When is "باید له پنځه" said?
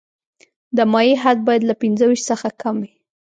1.47-2.05